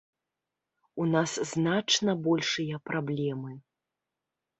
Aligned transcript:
У 1.03 1.05
нас 1.15 1.35
значна 1.51 2.15
большыя 2.29 2.79
праблемы. 2.91 3.51